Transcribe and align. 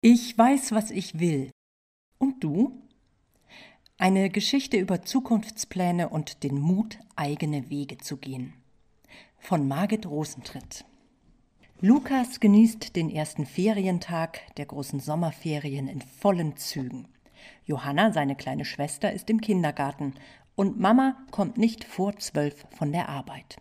Ich 0.00 0.38
weiß, 0.38 0.70
was 0.70 0.92
ich 0.92 1.18
will. 1.18 1.50
Und 2.18 2.44
du? 2.44 2.80
Eine 3.96 4.30
Geschichte 4.30 4.76
über 4.76 5.02
Zukunftspläne 5.02 6.08
und 6.08 6.44
den 6.44 6.60
Mut, 6.60 7.00
eigene 7.16 7.68
Wege 7.68 7.98
zu 7.98 8.16
gehen. 8.16 8.52
Von 9.40 9.66
Margit 9.66 10.06
Rosentritt. 10.06 10.84
Lukas 11.80 12.38
genießt 12.38 12.94
den 12.94 13.10
ersten 13.10 13.44
Ferientag 13.44 14.54
der 14.54 14.66
großen 14.66 15.00
Sommerferien 15.00 15.88
in 15.88 16.00
vollen 16.00 16.56
Zügen. 16.56 17.08
Johanna, 17.64 18.12
seine 18.12 18.36
kleine 18.36 18.64
Schwester, 18.64 19.12
ist 19.12 19.28
im 19.30 19.40
Kindergarten 19.40 20.14
und 20.54 20.78
Mama 20.78 21.16
kommt 21.32 21.58
nicht 21.58 21.82
vor 21.82 22.16
zwölf 22.18 22.68
von 22.70 22.92
der 22.92 23.08
Arbeit. 23.08 23.56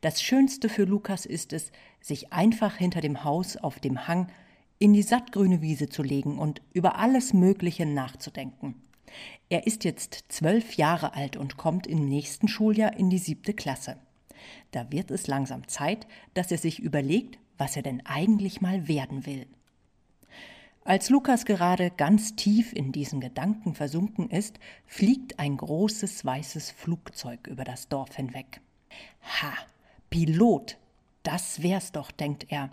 Das 0.00 0.22
Schönste 0.22 0.70
für 0.70 0.84
Lukas 0.84 1.26
ist 1.26 1.52
es, 1.52 1.70
sich 2.00 2.32
einfach 2.32 2.76
hinter 2.76 3.02
dem 3.02 3.24
Haus 3.24 3.58
auf 3.58 3.78
dem 3.78 4.08
Hang 4.08 4.28
in 4.78 4.92
die 4.92 5.02
sattgrüne 5.02 5.62
Wiese 5.62 5.88
zu 5.88 6.02
legen 6.02 6.38
und 6.38 6.60
über 6.72 6.98
alles 6.98 7.32
Mögliche 7.32 7.86
nachzudenken. 7.86 8.74
Er 9.48 9.66
ist 9.66 9.84
jetzt 9.84 10.24
zwölf 10.28 10.74
Jahre 10.74 11.14
alt 11.14 11.36
und 11.36 11.56
kommt 11.56 11.86
im 11.86 12.04
nächsten 12.06 12.48
Schuljahr 12.48 12.96
in 12.96 13.10
die 13.10 13.18
siebte 13.18 13.54
Klasse. 13.54 13.96
Da 14.72 14.90
wird 14.92 15.10
es 15.10 15.26
langsam 15.26 15.66
Zeit, 15.68 16.06
dass 16.34 16.50
er 16.50 16.58
sich 16.58 16.80
überlegt, 16.80 17.38
was 17.56 17.76
er 17.76 17.82
denn 17.82 18.04
eigentlich 18.04 18.60
mal 18.60 18.88
werden 18.88 19.24
will. 19.24 19.46
Als 20.84 21.10
Lukas 21.10 21.46
gerade 21.46 21.90
ganz 21.90 22.36
tief 22.36 22.72
in 22.72 22.92
diesen 22.92 23.20
Gedanken 23.20 23.74
versunken 23.74 24.30
ist, 24.30 24.60
fliegt 24.86 25.38
ein 25.38 25.56
großes 25.56 26.24
weißes 26.24 26.70
Flugzeug 26.70 27.46
über 27.48 27.64
das 27.64 27.88
Dorf 27.88 28.14
hinweg. 28.14 28.60
Ha, 29.22 29.52
Pilot, 30.10 30.76
das 31.22 31.62
wär's 31.62 31.90
doch, 31.90 32.12
denkt 32.12 32.46
er 32.50 32.70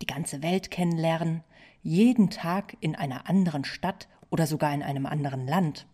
die 0.00 0.06
ganze 0.06 0.42
Welt 0.42 0.70
kennenlernen, 0.70 1.42
jeden 1.82 2.30
Tag 2.30 2.76
in 2.80 2.94
einer 2.94 3.28
anderen 3.28 3.64
Stadt 3.64 4.08
oder 4.30 4.46
sogar 4.46 4.72
in 4.74 4.82
einem 4.82 5.06
anderen 5.06 5.46
Land. 5.46 5.86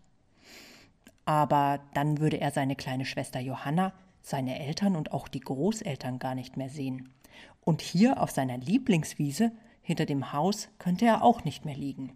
Aber 1.25 1.79
dann 1.93 2.19
würde 2.19 2.39
er 2.39 2.51
seine 2.51 2.75
kleine 2.75 3.05
Schwester 3.05 3.39
Johanna, 3.39 3.93
seine 4.21 4.59
Eltern 4.59 4.95
und 4.95 5.11
auch 5.11 5.27
die 5.27 5.39
Großeltern 5.39 6.19
gar 6.19 6.35
nicht 6.35 6.57
mehr 6.57 6.69
sehen. 6.69 7.09
Und 7.61 7.81
hier 7.81 8.21
auf 8.21 8.31
seiner 8.31 8.57
Lieblingswiese 8.57 9.51
hinter 9.81 10.05
dem 10.05 10.33
Haus 10.33 10.69
könnte 10.79 11.05
er 11.05 11.23
auch 11.23 11.43
nicht 11.43 11.65
mehr 11.65 11.75
liegen. 11.75 12.13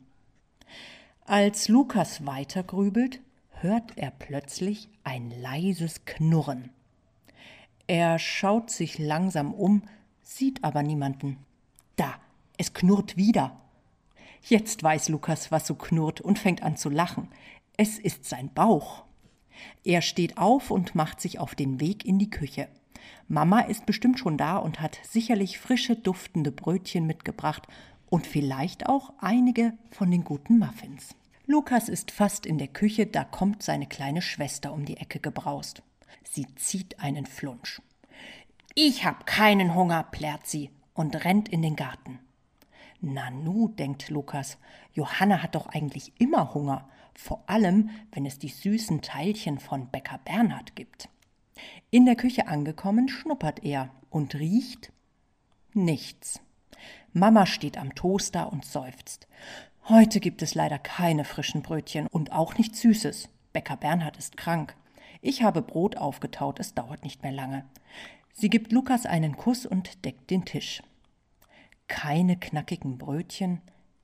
Als 1.26 1.68
Lukas 1.68 2.26
weitergrübelt, 2.26 3.22
hört 3.62 3.98
er 3.98 4.12
plötzlich 4.12 4.90
ein 5.04 5.32
leises 5.42 6.06
Knurren. 6.06 6.72
Er 7.88 8.20
schaut 8.20 8.70
sich 8.70 8.98
langsam 8.98 9.54
um, 9.54 9.84
sieht 10.22 10.64
aber 10.64 10.84
niemanden. 10.84 11.38
Da, 12.00 12.16
es 12.58 12.74
knurrt 12.74 13.18
wieder. 13.18 13.60
Jetzt 14.42 14.82
weiß 14.82 15.10
Lukas, 15.10 15.52
was 15.52 15.68
so 15.68 15.76
knurrt 15.76 16.22
und 16.22 16.40
fängt 16.40 16.64
an 16.64 16.78
zu 16.78 16.90
lachen. 16.90 17.28
Es 17.76 18.00
ist 18.00 18.24
sein 18.24 18.54
Bauch. 18.54 19.04
Er 19.84 20.02
steht 20.02 20.38
auf 20.38 20.72
und 20.72 20.96
macht 20.96 21.20
sich 21.20 21.40
auf 21.40 21.56
den 21.56 21.82
Weg 21.82 22.06
in 22.06 22.18
die 22.18 22.30
Küche. 22.30 22.70
Mama 23.28 23.60
ist 23.60 23.86
bestimmt 23.86 24.18
schon 24.18 24.38
da 24.38 24.56
und 24.56 24.80
hat 24.80 24.98
sicherlich 25.04 25.60
frische, 25.60 25.98
duftende 25.98 26.54
Brötchen 26.54 27.06
mitgebracht 27.06 27.68
und 28.10 28.26
vielleicht 28.26 28.88
auch 28.88 29.12
einige 29.20 29.74
von 29.92 30.10
den 30.10 30.24
guten 30.24 30.58
Muffins. 30.58 31.18
Lukas 31.48 31.90
ist 31.90 32.12
fast 32.12 32.46
in 32.46 32.58
der 32.58 32.70
Küche, 32.70 33.08
da 33.08 33.26
kommt 33.26 33.62
seine 33.62 33.88
kleine 33.88 34.22
Schwester 34.22 34.72
um 34.72 34.86
die 34.86 34.96
Ecke 34.96 35.20
gebraust. 35.20 35.84
Sie 36.24 36.48
zieht 36.56 37.02
einen 37.02 37.26
Flunsch. 37.26 37.82
Ich 38.74 39.04
hab 39.04 39.26
keinen 39.26 39.76
Hunger, 39.76 40.04
plärrt 40.04 40.48
sie 40.48 40.70
und 41.00 41.24
rennt 41.24 41.48
in 41.48 41.62
den 41.62 41.78
Garten. 41.78 42.20
Nanu, 43.00 43.70
denkt 43.70 44.10
Lukas, 44.10 44.58
Johanna 44.92 45.42
hat 45.42 45.56
doch 45.56 45.68
eigentlich 45.68 46.12
immer 46.20 46.54
Hunger, 46.54 46.90
vor 47.14 47.42
allem 47.48 47.90
wenn 48.12 48.26
es 48.26 48.38
die 48.38 48.50
süßen 48.50 49.02
Teilchen 49.02 49.60
von 49.60 49.88
Bäcker 49.88 50.20
Bernhard 50.26 50.76
gibt. 50.76 51.08
In 51.90 52.06
der 52.06 52.18
Küche 52.18 52.50
angekommen, 52.50 53.08
schnuppert 53.08 53.64
er 53.64 53.92
und 54.10 54.36
riecht 54.36 54.92
nichts. 55.74 56.42
Mama 57.14 57.46
steht 57.46 57.78
am 57.78 57.96
Toaster 57.96 58.52
und 58.52 58.66
seufzt. 58.66 59.30
Heute 59.88 60.20
gibt 60.20 60.42
es 60.42 60.54
leider 60.54 60.80
keine 60.80 61.24
frischen 61.24 61.62
Brötchen 61.62 62.08
und 62.08 62.34
auch 62.34 62.58
nichts 62.58 62.82
Süßes. 62.82 63.30
Bäcker 63.54 63.78
Bernhard 63.78 64.18
ist 64.18 64.36
krank. 64.36 64.76
Ich 65.22 65.44
habe 65.44 65.62
Brot 65.62 65.96
aufgetaut, 65.96 66.60
es 66.60 66.74
dauert 66.74 67.06
nicht 67.06 67.24
mehr 67.24 67.32
lange. 67.32 67.64
Sie 68.40 68.50
gibt 68.50 68.72
Lukas 68.72 69.06
einen 69.06 69.36
Kuss 69.36 69.66
und 69.66 70.06
deckt 70.06 70.30
den 70.30 70.46
Tisch 70.46 70.82
keine 71.90 72.38
knackigen 72.38 72.98
Brötchen, 72.98 73.60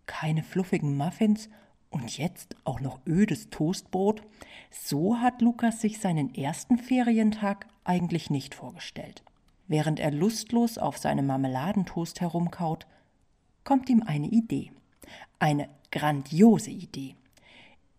keine 0.08 0.44
fluffigen 0.44 0.98
Muffins 0.98 1.50
und 1.90 2.18
jetzt 2.18 2.58
auch 2.66 2.82
noch 2.82 3.00
ödes 3.08 3.50
Toastbrot. 3.50 4.22
So 4.72 5.20
hat 5.20 5.42
Lukas 5.42 5.80
sich 5.80 6.00
seinen 6.00 6.36
ersten 6.36 6.78
Ferientag 6.78 7.68
eigentlich 7.86 8.30
nicht 8.30 8.56
vorgestellt. 8.56 9.24
Während 9.68 10.02
er 10.02 10.12
lustlos 10.12 10.78
auf 10.78 10.98
seinem 10.98 11.28
Marmeladentoast 11.28 12.20
herumkaut, 12.20 12.86
kommt 13.64 13.90
ihm 13.90 14.04
eine 14.04 14.28
Idee. 14.28 14.72
Eine 15.40 15.70
grandiose 15.92 16.72
Idee. 16.72 17.16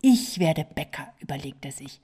Ich 0.03 0.39
werde 0.39 0.65
Bäcker, 0.65 1.13
überlegt 1.19 1.65
er 1.65 1.73
sich. 1.73 2.01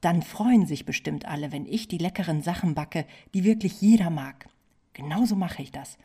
Dann 0.00 0.22
freuen 0.22 0.66
sich 0.66 0.84
bestimmt 0.84 1.26
alle, 1.26 1.52
wenn 1.52 1.66
ich 1.66 1.88
die 1.88 1.98
leckeren 1.98 2.42
Sachen 2.42 2.74
backe, 2.74 3.06
die 3.34 3.44
wirklich 3.44 3.80
jeder 3.80 4.10
mag. 4.10 4.48
Genauso 4.94 5.36
mache 5.36 5.62
ich 5.62 5.72
das. 5.72 5.98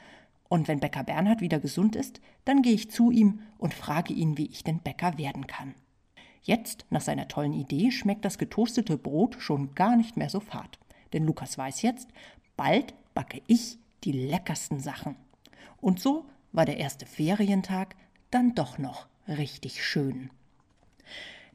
Und 0.48 0.68
wenn 0.68 0.80
Bäcker 0.80 1.04
Bernhard 1.04 1.42
wieder 1.42 1.60
gesund 1.60 1.96
ist, 1.96 2.22
dann 2.44 2.62
gehe 2.62 2.74
ich 2.74 2.92
zu 2.92 3.12
ihm 3.12 3.40
und 3.58 3.74
frage 3.74 4.14
ihn, 4.14 4.38
wie 4.38 4.48
ich 4.48 4.64
denn 4.64 4.80
Bäcker 4.80 5.18
werden 5.18 5.48
kann. 5.48 5.74
Jetzt, 6.44 6.86
nach 6.92 7.02
seiner 7.02 7.28
tollen 7.28 7.54
Idee, 7.54 7.92
schmeckt 7.92 8.24
das 8.24 8.38
getoastete 8.38 8.98
Brot 8.98 9.38
schon 9.40 9.74
gar 9.74 9.96
nicht 9.96 10.16
mehr 10.16 10.30
so 10.30 10.40
fad. 10.40 10.78
Denn 11.14 11.26
Lukas 11.26 11.58
weiß 11.58 11.82
jetzt, 11.82 12.10
bald 12.56 12.94
backe 13.16 13.42
ich 13.48 13.80
die 14.04 14.12
leckersten 14.12 14.80
Sachen. 14.80 15.16
Und 15.82 16.00
so 16.00 16.26
war 16.52 16.66
der 16.66 16.78
erste 16.78 17.06
Ferientag 17.06 17.96
dann 18.30 18.54
doch 18.54 18.78
noch 18.78 19.08
richtig 19.28 19.84
schön. 19.84 20.30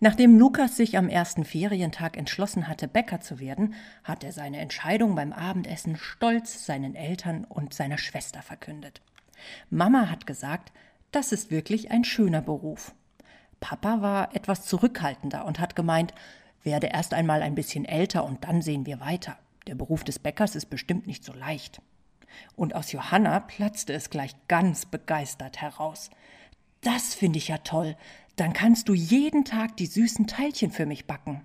Nachdem 0.03 0.39
Lukas 0.39 0.79
sich 0.79 0.97
am 0.97 1.11
ersten 1.11 1.45
Ferientag 1.45 2.17
entschlossen 2.17 2.69
hatte, 2.69 2.89
Bäcker 2.89 3.21
zu 3.21 3.39
werden, 3.39 3.75
hat 4.03 4.25
er 4.25 4.33
seine 4.33 4.59
Entscheidung 4.59 5.15
beim 5.15 5.35
Abendessen 5.35 5.97
stolz 5.97 6.65
seinen 6.65 6.95
Eltern 6.95 7.45
und 7.45 7.75
seiner 7.75 7.99
Schwester 7.99 8.41
verkündet. 8.41 9.03
Mama 9.69 10.09
hat 10.11 10.27
gesagt, 10.27 10.73
das 11.13 11.33
ist 11.33 11.51
wirklich 11.51 11.91
ein 11.91 12.05
schöner 12.05 12.41
Beruf. 12.41 12.95
Papa 13.61 14.01
war 14.01 14.35
etwas 14.35 14.65
zurückhaltender 14.65 15.45
und 15.45 15.61
hat 15.61 15.77
gemeint, 15.77 16.15
werde 16.63 16.87
erst 16.87 17.13
einmal 17.13 17.43
ein 17.43 17.55
bisschen 17.55 17.85
älter 17.85 18.25
und 18.25 18.45
dann 18.45 18.63
sehen 18.63 18.87
wir 18.87 19.01
weiter. 19.01 19.37
Der 19.67 19.75
Beruf 19.75 20.03
des 20.03 20.19
Bäckers 20.19 20.57
ist 20.57 20.67
bestimmt 20.67 21.07
nicht 21.07 21.25
so 21.25 21.35
leicht. 21.35 21.83
Und 22.57 22.75
aus 22.75 22.93
Johanna 22.93 23.41
platzte 23.41 23.93
es 23.93 24.09
gleich 24.09 24.35
ganz 24.49 24.87
begeistert 24.87 25.61
heraus. 25.61 26.09
Das 26.83 27.15
finde 27.15 27.39
ich 27.39 27.49
ja 27.49 27.59
toll. 27.59 27.97
Dann 28.37 28.53
kannst 28.53 28.89
du 28.89 28.95
jeden 28.95 29.45
Tag 29.45 29.77
die 29.77 29.87
süßen 29.87 30.27
Teilchen 30.27 30.71
für 30.71 30.87
mich 30.87 31.07
backen. 31.07 31.43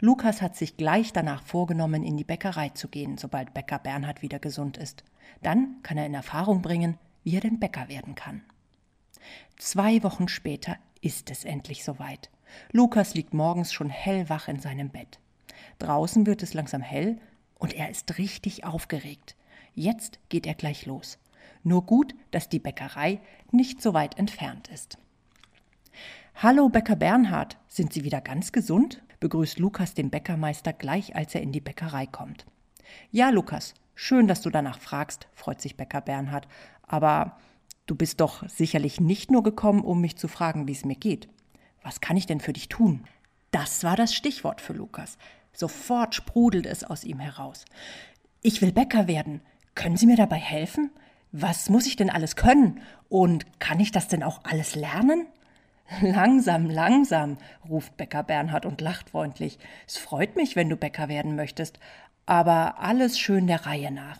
Lukas 0.00 0.42
hat 0.42 0.56
sich 0.56 0.76
gleich 0.76 1.12
danach 1.12 1.42
vorgenommen, 1.42 2.02
in 2.02 2.16
die 2.16 2.24
Bäckerei 2.24 2.70
zu 2.70 2.88
gehen, 2.88 3.18
sobald 3.18 3.54
Bäcker 3.54 3.78
Bernhard 3.78 4.22
wieder 4.22 4.38
gesund 4.38 4.76
ist. 4.76 5.04
Dann 5.42 5.76
kann 5.82 5.98
er 5.98 6.06
in 6.06 6.14
Erfahrung 6.14 6.62
bringen, 6.62 6.98
wie 7.22 7.36
er 7.36 7.40
denn 7.40 7.60
Bäcker 7.60 7.88
werden 7.88 8.14
kann. 8.14 8.42
Zwei 9.56 10.02
Wochen 10.02 10.28
später 10.28 10.76
ist 11.00 11.30
es 11.30 11.44
endlich 11.44 11.84
soweit. 11.84 12.30
Lukas 12.72 13.14
liegt 13.14 13.34
morgens 13.34 13.72
schon 13.72 13.90
hellwach 13.90 14.48
in 14.48 14.58
seinem 14.58 14.88
Bett. 14.88 15.20
Draußen 15.78 16.26
wird 16.26 16.42
es 16.42 16.54
langsam 16.54 16.82
hell 16.82 17.20
und 17.58 17.74
er 17.74 17.90
ist 17.90 18.18
richtig 18.18 18.64
aufgeregt. 18.64 19.36
Jetzt 19.74 20.18
geht 20.28 20.46
er 20.46 20.54
gleich 20.54 20.86
los. 20.86 21.18
Nur 21.62 21.84
gut, 21.84 22.14
dass 22.30 22.48
die 22.48 22.58
Bäckerei 22.58 23.20
nicht 23.50 23.82
so 23.82 23.94
weit 23.94 24.18
entfernt 24.18 24.68
ist. 24.68 24.98
Hallo, 26.34 26.68
Bäcker 26.68 26.96
Bernhard, 26.96 27.58
sind 27.68 27.92
Sie 27.92 28.04
wieder 28.04 28.20
ganz 28.20 28.52
gesund? 28.52 29.02
begrüßt 29.20 29.58
Lukas 29.58 29.92
den 29.92 30.08
Bäckermeister 30.08 30.72
gleich, 30.72 31.14
als 31.14 31.34
er 31.34 31.42
in 31.42 31.52
die 31.52 31.60
Bäckerei 31.60 32.06
kommt. 32.06 32.46
Ja, 33.10 33.28
Lukas, 33.28 33.74
schön, 33.94 34.26
dass 34.26 34.40
du 34.40 34.48
danach 34.48 34.78
fragst, 34.78 35.28
freut 35.34 35.60
sich 35.60 35.76
Bäcker 35.76 36.00
Bernhard. 36.00 36.48
Aber 36.82 37.36
du 37.86 37.94
bist 37.94 38.20
doch 38.20 38.48
sicherlich 38.48 39.00
nicht 39.00 39.30
nur 39.30 39.42
gekommen, 39.42 39.82
um 39.84 40.00
mich 40.00 40.16
zu 40.16 40.26
fragen, 40.26 40.66
wie 40.66 40.72
es 40.72 40.86
mir 40.86 40.96
geht. 40.96 41.28
Was 41.82 42.00
kann 42.00 42.16
ich 42.16 42.26
denn 42.26 42.40
für 42.40 42.54
dich 42.54 42.68
tun? 42.68 43.04
Das 43.50 43.84
war 43.84 43.96
das 43.96 44.14
Stichwort 44.14 44.60
für 44.60 44.72
Lukas. 44.72 45.18
Sofort 45.52 46.14
sprudelt 46.14 46.66
es 46.66 46.84
aus 46.84 47.04
ihm 47.04 47.18
heraus. 47.18 47.64
Ich 48.42 48.62
will 48.62 48.72
Bäcker 48.72 49.08
werden. 49.08 49.42
Können 49.74 49.96
Sie 49.96 50.06
mir 50.06 50.16
dabei 50.16 50.36
helfen? 50.36 50.90
Was 51.32 51.68
muss 51.68 51.86
ich 51.86 51.96
denn 51.96 52.10
alles 52.10 52.36
können? 52.36 52.80
Und 53.08 53.60
kann 53.60 53.80
ich 53.80 53.92
das 53.92 54.08
denn 54.08 54.22
auch 54.22 54.40
alles 54.44 54.74
lernen? 54.74 55.26
Langsam, 56.00 56.70
langsam, 56.70 57.38
ruft 57.68 57.96
Bäcker 57.96 58.22
Bernhard 58.22 58.64
und 58.64 58.80
lacht 58.80 59.10
freundlich. 59.10 59.58
Es 59.88 59.96
freut 59.96 60.36
mich, 60.36 60.54
wenn 60.54 60.68
du 60.68 60.76
Bäcker 60.76 61.08
werden 61.08 61.34
möchtest, 61.34 61.80
aber 62.26 62.78
alles 62.78 63.18
schön 63.18 63.48
der 63.48 63.66
Reihe 63.66 63.90
nach. 63.90 64.18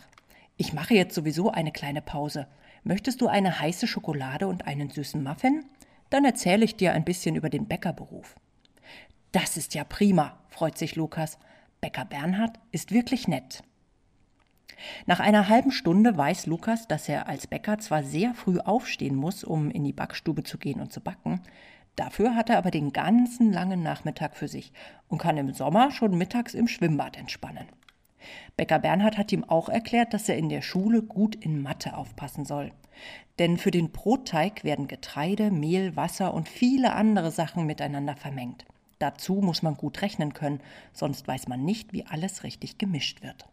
Ich 0.57 0.73
mache 0.73 0.95
jetzt 0.95 1.15
sowieso 1.15 1.51
eine 1.51 1.71
kleine 1.71 2.03
Pause. 2.03 2.49
Möchtest 2.83 3.21
du 3.21 3.29
eine 3.29 3.61
heiße 3.61 3.87
Schokolade 3.87 4.49
und 4.49 4.67
einen 4.67 4.91
süßen 4.91 5.23
Muffin? 5.23 5.65
Dann 6.11 6.25
erzähle 6.25 6.65
ich 6.65 6.77
dir 6.77 6.93
ein 6.93 7.05
bisschen 7.05 7.37
über 7.37 7.51
den 7.51 7.67
Bäckerberuf. 7.67 8.35
Das 9.33 9.57
ist 9.57 9.75
ja 9.75 9.85
prima, 9.85 10.39
freut 10.49 10.77
sich 10.77 10.97
Lukas. 10.97 11.39
Bäcker 11.81 12.05
Bernhard 12.05 12.59
ist 12.73 12.91
wirklich 12.91 13.29
nett. 13.29 13.63
Nach 15.07 15.21
einer 15.21 15.49
halben 15.49 15.71
Stunde 15.71 16.17
weiß 16.17 16.47
Lukas, 16.47 16.89
dass 16.89 17.09
er 17.09 17.29
als 17.29 17.47
Bäcker 17.47 17.79
zwar 17.79 18.03
sehr 18.03 18.35
früh 18.35 18.59
aufstehen 18.59 19.17
muss, 19.17 19.45
um 19.45 19.71
in 19.71 19.85
die 19.85 19.93
Backstube 19.93 20.43
zu 20.43 20.59
gehen 20.59 20.81
und 20.81 20.93
zu 20.93 21.01
backen, 21.01 21.41
dafür 21.97 22.35
hat 22.35 22.51
er 22.51 22.59
aber 22.59 22.71
den 22.71 22.93
ganzen 22.93 23.53
langen 23.53 23.83
Nachmittag 23.83 24.37
für 24.37 24.49
sich 24.49 24.73
und 25.09 25.19
kann 25.19 25.37
im 25.37 25.53
Sommer 25.53 25.91
schon 25.91 26.17
mittags 26.17 26.55
im 26.55 26.69
Schwimmbad 26.69 27.17
entspannen. 27.17 27.67
Bäcker 28.57 28.79
Bernhard 28.79 29.17
hat 29.17 29.33
ihm 29.33 29.45
auch 29.45 29.69
erklärt, 29.69 30.13
dass 30.13 30.29
er 30.29 30.37
in 30.37 30.49
der 30.49 30.63
Schule 30.63 31.03
gut 31.03 31.35
in 31.35 31.63
Mathe 31.63 31.97
aufpassen 31.97 32.45
soll. 32.45 32.73
Denn 33.39 33.57
für 33.57 33.71
den 33.71 33.91
Brotteig 33.91 34.65
werden 34.65 34.89
Getreide, 34.89 35.51
Mehl, 35.51 35.97
Wasser 35.97 36.35
und 36.35 36.49
viele 36.49 36.93
andere 36.93 37.31
Sachen 37.31 37.65
miteinander 37.65 38.17
vermengt. 38.17 38.67
Dazu 38.99 39.37
muss 39.37 39.63
man 39.63 39.77
gut 39.77 40.03
rechnen 40.03 40.35
können, 40.35 40.61
sonst 40.93 41.27
weiß 41.27 41.49
man 41.49 41.65
nicht, 41.65 41.95
wie 41.95 42.05
alles 42.05 42.45
richtig 42.45 42.77
gemischt 42.77 43.23
wird. 43.23 43.50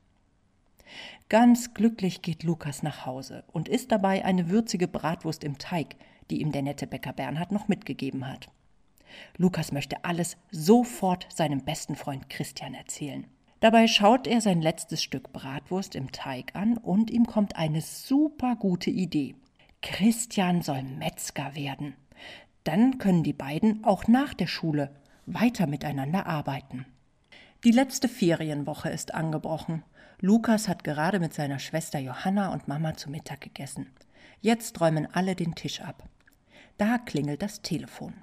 Ganz 1.30 1.74
glücklich 1.74 2.22
geht 2.22 2.44
Lukas 2.44 2.84
nach 2.84 3.06
Hause 3.06 3.44
und 3.52 3.70
isst 3.70 3.92
dabei 3.92 4.24
eine 4.26 4.50
würzige 4.50 4.88
Bratwurst 4.88 5.44
im 5.44 5.58
Teig, 5.58 5.96
die 6.30 6.42
ihm 6.42 6.52
der 6.52 6.62
nette 6.62 6.88
Bäcker 6.88 7.14
Bernhard 7.14 7.52
noch 7.52 7.68
mitgegeben 7.68 8.28
hat. 8.28 8.50
Lukas 9.38 9.72
möchte 9.72 10.04
alles 10.04 10.38
sofort 10.52 11.28
seinem 11.34 11.64
besten 11.64 11.96
Freund 11.96 12.30
Christian 12.30 12.74
erzählen. 12.74 13.26
Dabei 13.60 13.88
schaut 13.88 14.28
er 14.28 14.42
sein 14.42 14.62
letztes 14.62 15.02
Stück 15.02 15.34
Bratwurst 15.34 15.96
im 15.96 16.12
Teig 16.12 16.56
an 16.56 16.78
und 16.78 17.10
ihm 17.10 17.26
kommt 17.26 17.56
eine 17.56 17.82
super 17.82 18.56
gute 18.56 18.92
Idee. 18.92 19.36
Christian 19.82 20.62
soll 20.62 20.84
Metzger 20.84 21.56
werden. 21.56 21.96
Dann 22.64 22.98
können 22.98 23.24
die 23.24 23.34
beiden 23.34 23.84
auch 23.84 24.08
nach 24.08 24.34
der 24.34 24.48
Schule 24.48 24.92
weiter 25.26 25.66
miteinander 25.66 26.28
arbeiten. 26.28 26.86
Die 27.64 27.72
letzte 27.72 28.08
Ferienwoche 28.08 28.90
ist 28.90 29.16
angebrochen. 29.16 29.84
Lukas 30.20 30.68
hat 30.68 30.84
gerade 30.84 31.20
mit 31.20 31.36
seiner 31.36 31.60
Schwester 31.60 32.00
Johanna 32.00 32.52
und 32.52 32.68
Mama 32.68 32.96
zu 32.96 33.12
Mittag 33.12 33.40
gegessen. 33.40 33.92
Jetzt 34.42 34.82
räumen 34.82 35.08
alle 35.14 35.36
den 35.36 35.54
Tisch 35.54 35.80
ab. 35.82 36.10
Da 36.80 36.98
klingelt 36.98 37.44
das 37.44 37.62
Telefon. 37.62 38.16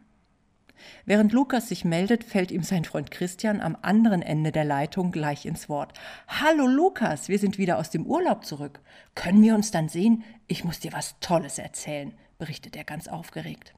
Während 1.04 1.32
Lukas 1.32 1.68
sich 1.68 1.84
meldet, 1.84 2.24
fällt 2.24 2.50
ihm 2.50 2.64
sein 2.64 2.84
Freund 2.84 3.12
Christian 3.12 3.60
am 3.60 3.76
anderen 3.80 4.22
Ende 4.22 4.50
der 4.50 4.64
Leitung 4.64 5.12
gleich 5.12 5.46
ins 5.46 5.68
Wort. 5.68 5.92
Hallo 6.26 6.66
Lukas, 6.66 7.28
wir 7.28 7.38
sind 7.38 7.58
wieder 7.58 7.78
aus 7.78 7.90
dem 7.90 8.06
Urlaub 8.06 8.44
zurück. 8.44 8.80
Können 9.14 9.40
wir 9.44 9.54
uns 9.54 9.70
dann 9.70 9.88
sehen? 9.88 10.24
Ich 10.48 10.64
muss 10.64 10.80
dir 10.80 10.92
was 10.92 11.20
Tolles 11.20 11.60
erzählen, 11.60 12.12
berichtet 12.38 12.74
er 12.74 12.82
ganz 12.82 13.06
aufgeregt. 13.06 13.72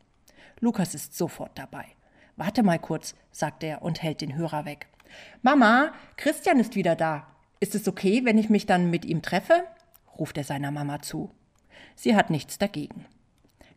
Lukas 0.60 0.94
ist 0.94 1.14
sofort 1.14 1.58
dabei. 1.58 1.84
Warte 2.36 2.62
mal 2.62 2.78
kurz, 2.78 3.14
sagt 3.30 3.62
er 3.62 3.82
und 3.82 4.02
hält 4.02 4.22
den 4.22 4.36
Hörer 4.36 4.64
weg. 4.64 4.86
Mama, 5.42 5.92
Christian 6.16 6.58
ist 6.58 6.76
wieder 6.76 6.96
da. 6.96 7.35
Ist 7.58 7.74
es 7.74 7.88
okay, 7.88 8.24
wenn 8.24 8.38
ich 8.38 8.50
mich 8.50 8.66
dann 8.66 8.90
mit 8.90 9.04
ihm 9.04 9.22
treffe? 9.22 9.64
ruft 10.18 10.36
er 10.38 10.44
seiner 10.44 10.70
Mama 10.70 11.00
zu. 11.00 11.30
Sie 11.94 12.14
hat 12.14 12.30
nichts 12.30 12.58
dagegen. 12.58 13.06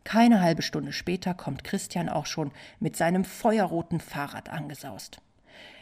Keine 0.04 0.40
halbe 0.40 0.62
Stunde 0.62 0.92
später 0.92 1.34
kommt 1.34 1.64
Christian 1.64 2.08
auch 2.08 2.26
schon 2.26 2.52
mit 2.78 2.96
seinem 2.96 3.24
feuerroten 3.24 4.00
Fahrrad 4.00 4.48
angesaust. 4.48 5.20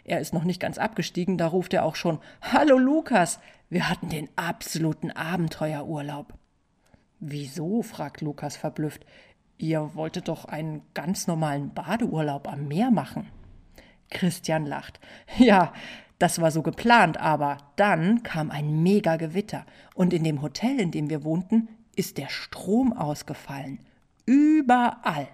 Er 0.05 0.21
ist 0.21 0.33
noch 0.33 0.45
nicht 0.45 0.61
ganz 0.61 0.79
abgestiegen, 0.79 1.39
da 1.39 1.47
ruft 1.47 1.75
er 1.75 1.85
auch 1.85 1.97
schon 1.97 2.19
Hallo 2.41 2.79
Lukas, 2.79 3.41
wir 3.69 3.89
hatten 3.89 4.09
den 4.09 4.29
absoluten 4.37 5.11
Abenteuerurlaub. 5.11 6.35
Wieso? 7.21 7.83
fragt 7.83 8.21
Lukas 8.21 8.57
verblüfft. 8.57 9.05
Ihr 9.59 9.95
wolltet 9.95 10.29
doch 10.29 10.45
einen 10.45 10.83
ganz 10.95 11.27
normalen 11.27 11.75
Badeurlaub 11.75 12.49
am 12.49 12.69
Meer 12.69 12.91
machen. 12.91 13.29
Christian 14.11 14.67
lacht. 14.67 15.01
Ja, 15.37 15.73
das 16.19 16.41
war 16.41 16.51
so 16.51 16.63
geplant, 16.63 17.19
aber 17.19 17.59
dann 17.77 18.23
kam 18.23 18.51
ein 18.51 18.83
Megagewitter 18.83 19.65
und 19.95 20.13
in 20.13 20.25
dem 20.25 20.43
Hotel, 20.43 20.81
in 20.81 20.91
dem 20.91 21.11
wir 21.11 21.25
wohnten, 21.25 21.69
ist 21.95 22.19
der 22.19 22.29
Strom 22.29 22.93
ausgefallen. 22.93 23.81
Überall. 24.27 25.29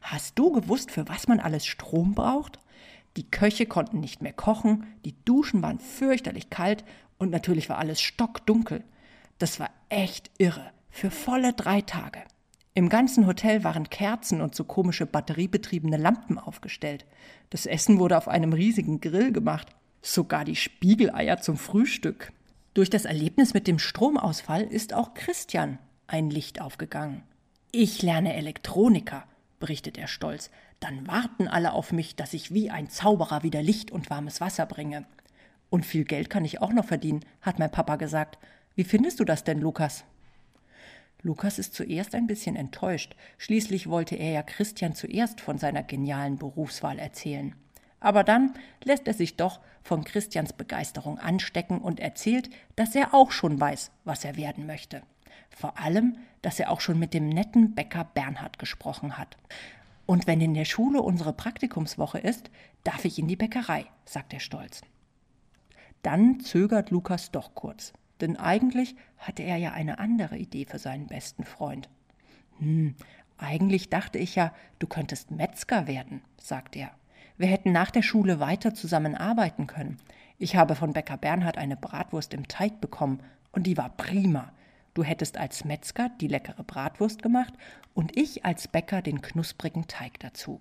Hast 0.00 0.38
du 0.38 0.52
gewusst, 0.52 0.90
für 0.90 1.08
was 1.08 1.28
man 1.28 1.40
alles 1.40 1.66
Strom 1.66 2.14
braucht? 2.14 2.58
Die 3.16 3.30
Köche 3.30 3.66
konnten 3.66 4.00
nicht 4.00 4.22
mehr 4.22 4.32
kochen, 4.32 4.86
die 5.04 5.14
Duschen 5.24 5.62
waren 5.62 5.80
fürchterlich 5.80 6.50
kalt 6.50 6.84
und 7.18 7.30
natürlich 7.30 7.68
war 7.68 7.78
alles 7.78 8.00
stockdunkel. 8.00 8.84
Das 9.38 9.60
war 9.60 9.70
echt 9.88 10.30
irre. 10.38 10.70
Für 10.90 11.10
volle 11.10 11.52
drei 11.52 11.82
Tage. 11.82 12.20
Im 12.74 12.88
ganzen 12.88 13.26
Hotel 13.26 13.64
waren 13.64 13.90
Kerzen 13.90 14.40
und 14.40 14.54
so 14.54 14.64
komische 14.64 15.06
batteriebetriebene 15.06 15.96
Lampen 15.96 16.38
aufgestellt. 16.38 17.06
Das 17.50 17.66
Essen 17.66 17.98
wurde 17.98 18.16
auf 18.16 18.28
einem 18.28 18.52
riesigen 18.52 19.00
Grill 19.00 19.32
gemacht. 19.32 19.75
Sogar 20.06 20.44
die 20.44 20.54
Spiegeleier 20.54 21.40
zum 21.40 21.56
Frühstück. 21.56 22.32
Durch 22.74 22.90
das 22.90 23.06
Erlebnis 23.06 23.54
mit 23.54 23.66
dem 23.66 23.80
Stromausfall 23.80 24.62
ist 24.62 24.94
auch 24.94 25.14
Christian 25.14 25.80
ein 26.06 26.30
Licht 26.30 26.60
aufgegangen. 26.60 27.24
Ich 27.72 28.02
lerne 28.02 28.34
Elektroniker, 28.34 29.24
berichtet 29.58 29.98
er 29.98 30.06
stolz. 30.06 30.52
Dann 30.78 31.08
warten 31.08 31.48
alle 31.48 31.72
auf 31.72 31.90
mich, 31.90 32.14
dass 32.14 32.34
ich 32.34 32.54
wie 32.54 32.70
ein 32.70 32.88
Zauberer 32.88 33.42
wieder 33.42 33.64
Licht 33.64 33.90
und 33.90 34.08
warmes 34.08 34.40
Wasser 34.40 34.64
bringe. 34.64 35.06
Und 35.70 35.84
viel 35.84 36.04
Geld 36.04 36.30
kann 36.30 36.44
ich 36.44 36.62
auch 36.62 36.72
noch 36.72 36.84
verdienen, 36.84 37.24
hat 37.40 37.58
mein 37.58 37.72
Papa 37.72 37.96
gesagt. 37.96 38.38
Wie 38.76 38.84
findest 38.84 39.18
du 39.18 39.24
das 39.24 39.42
denn, 39.42 39.58
Lukas? 39.58 40.04
Lukas 41.20 41.58
ist 41.58 41.74
zuerst 41.74 42.14
ein 42.14 42.28
bisschen 42.28 42.54
enttäuscht. 42.54 43.16
Schließlich 43.38 43.88
wollte 43.88 44.14
er 44.14 44.30
ja 44.30 44.42
Christian 44.44 44.94
zuerst 44.94 45.40
von 45.40 45.58
seiner 45.58 45.82
genialen 45.82 46.38
Berufswahl 46.38 47.00
erzählen. 47.00 47.56
Aber 48.00 48.24
dann 48.24 48.54
lässt 48.84 49.06
er 49.06 49.14
sich 49.14 49.36
doch 49.36 49.60
von 49.82 50.04
Christians 50.04 50.52
Begeisterung 50.52 51.18
anstecken 51.18 51.78
und 51.78 52.00
erzählt, 52.00 52.50
dass 52.74 52.94
er 52.94 53.14
auch 53.14 53.30
schon 53.30 53.58
weiß, 53.58 53.90
was 54.04 54.24
er 54.24 54.36
werden 54.36 54.66
möchte. 54.66 55.02
Vor 55.50 55.78
allem, 55.78 56.18
dass 56.42 56.60
er 56.60 56.70
auch 56.70 56.80
schon 56.80 56.98
mit 56.98 57.14
dem 57.14 57.28
netten 57.28 57.74
Bäcker 57.74 58.04
Bernhard 58.04 58.58
gesprochen 58.58 59.16
hat. 59.16 59.36
Und 60.06 60.26
wenn 60.26 60.40
in 60.40 60.54
der 60.54 60.64
Schule 60.64 61.02
unsere 61.02 61.32
Praktikumswoche 61.32 62.18
ist, 62.18 62.50
darf 62.84 63.04
ich 63.04 63.18
in 63.18 63.26
die 63.26 63.36
Bäckerei, 63.36 63.86
sagt 64.04 64.32
er 64.32 64.40
stolz. 64.40 64.82
Dann 66.02 66.40
zögert 66.40 66.90
Lukas 66.90 67.32
doch 67.32 67.54
kurz, 67.54 67.92
denn 68.20 68.36
eigentlich 68.36 68.94
hatte 69.18 69.42
er 69.42 69.56
ja 69.56 69.72
eine 69.72 69.98
andere 69.98 70.36
Idee 70.36 70.64
für 70.64 70.78
seinen 70.78 71.08
besten 71.08 71.44
Freund. 71.44 71.88
Hm, 72.58 72.94
eigentlich 73.38 73.90
dachte 73.90 74.18
ich 74.18 74.36
ja, 74.36 74.54
du 74.78 74.86
könntest 74.86 75.30
Metzger 75.32 75.86
werden, 75.86 76.22
sagt 76.40 76.76
er. 76.76 76.92
Wir 77.38 77.48
hätten 77.48 77.72
nach 77.72 77.90
der 77.90 78.02
Schule 78.02 78.40
weiter 78.40 78.74
zusammenarbeiten 78.74 79.66
können. 79.66 79.98
Ich 80.38 80.56
habe 80.56 80.74
von 80.74 80.92
Bäcker 80.92 81.16
Bernhard 81.16 81.58
eine 81.58 81.76
Bratwurst 81.76 82.34
im 82.34 82.48
Teig 82.48 82.80
bekommen 82.80 83.20
und 83.52 83.66
die 83.66 83.76
war 83.76 83.90
prima. 83.90 84.52
Du 84.94 85.02
hättest 85.04 85.36
als 85.36 85.64
Metzger 85.64 86.10
die 86.20 86.28
leckere 86.28 86.64
Bratwurst 86.64 87.22
gemacht 87.22 87.54
und 87.94 88.16
ich 88.16 88.44
als 88.44 88.68
Bäcker 88.68 89.02
den 89.02 89.20
knusprigen 89.20 89.86
Teig 89.86 90.18
dazu. 90.20 90.60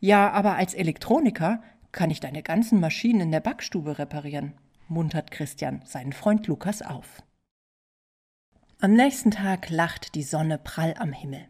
Ja, 0.00 0.30
aber 0.32 0.56
als 0.56 0.74
Elektroniker 0.74 1.62
kann 1.92 2.10
ich 2.10 2.20
deine 2.20 2.42
ganzen 2.42 2.80
Maschinen 2.80 3.20
in 3.20 3.32
der 3.32 3.40
Backstube 3.40 3.98
reparieren, 3.98 4.52
muntert 4.88 5.30
Christian 5.30 5.82
seinen 5.84 6.12
Freund 6.12 6.46
Lukas 6.46 6.82
auf. 6.82 7.22
Am 8.80 8.92
nächsten 8.92 9.30
Tag 9.30 9.70
lacht 9.70 10.14
die 10.14 10.24
Sonne 10.24 10.58
prall 10.58 10.94
am 10.98 11.12
Himmel. 11.12 11.46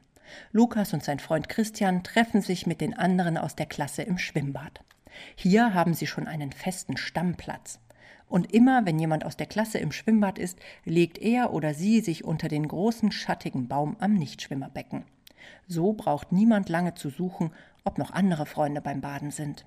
Lukas 0.53 0.93
und 0.93 1.05
sein 1.05 1.19
Freund 1.19 1.49
Christian 1.49 2.03
treffen 2.03 2.41
sich 2.41 2.67
mit 2.67 2.81
den 2.81 2.95
anderen 2.95 3.37
aus 3.39 3.57
der 3.57 3.67
Klasse 3.67 4.03
im 4.03 4.19
Schwimmbad. 4.19 4.81
Hier 5.37 5.75
haben 5.75 5.95
sie 5.95 6.07
schon 6.07 6.27
einen 6.27 6.53
festen 6.53 6.97
Stammplatz. 6.97 7.79
Und 8.29 8.53
immer, 8.53 8.87
wenn 8.87 8.99
jemand 8.99 9.25
aus 9.25 9.37
der 9.37 9.47
Klasse 9.47 9.79
im 9.79 9.93
Schwimmbad 9.93 10.39
ist, 10.39 10.59
legt 10.85 11.19
er 11.19 11.53
oder 11.53 11.75
sie 11.75 12.01
sich 12.01 12.25
unter 12.25 12.49
den 12.49 12.67
großen 12.67 13.13
schattigen 13.13 13.69
Baum 13.69 13.97
am 14.01 14.15
Nichtschwimmerbecken. 14.15 15.05
So 15.67 15.93
braucht 15.93 16.33
niemand 16.33 16.69
lange 16.69 16.95
zu 16.95 17.11
suchen, 17.11 17.53
ob 17.85 17.99
noch 17.99 18.11
andere 18.13 18.47
Freunde 18.47 18.81
beim 18.81 19.01
Baden 19.01 19.31
sind. 19.31 19.67